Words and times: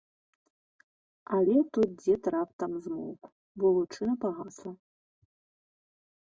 Але 1.35 1.57
тут 1.77 1.89
дзед 2.03 2.23
раптам 2.37 2.71
змоўк, 2.87 3.23
бо 3.61 3.65
лучына 3.77 4.13
пагасла. 4.25 4.73